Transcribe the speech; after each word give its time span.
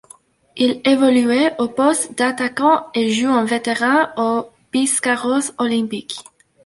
Il 0.55 0.81
évoluait 0.83 1.53
au 1.59 1.67
poste 1.67 2.17
d'attaquant 2.17 2.87
et 2.95 3.11
joue 3.11 3.27
en 3.27 3.45
vétérans 3.45 4.09
au 4.17 4.47
Biscarrosse 4.73 5.53
Olympique. 5.59 6.15